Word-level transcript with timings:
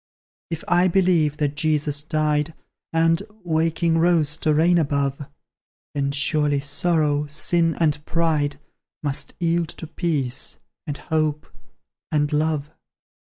If 0.49 0.63
I 0.67 0.87
believe 0.87 1.37
that 1.37 1.53
Jesus 1.55 2.01
died, 2.01 2.55
And 2.91 3.21
waking, 3.43 3.99
rose 3.99 4.35
to 4.37 4.51
reign 4.51 4.79
above; 4.79 5.27
Then 5.93 6.11
surely 6.11 6.59
Sorrow, 6.59 7.27
Sin, 7.27 7.75
and 7.79 8.03
Pride, 8.03 8.55
Must 9.03 9.35
yield 9.39 9.69
to 9.69 9.85
Peace, 9.85 10.59
and 10.87 10.97
Hope, 10.97 11.45
and 12.11 12.33
Love. 12.33 12.71